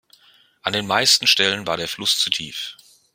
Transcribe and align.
An 0.63 0.73
den 0.73 0.87
meisten 0.87 1.27
Stellen 1.27 1.67
war 1.67 1.77
der 1.77 1.87
Fluss 1.87 2.17
zu 2.17 2.31
tief. 2.31 2.75